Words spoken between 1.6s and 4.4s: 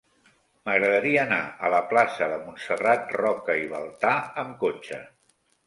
a la plaça de Montserrat Roca i Baltà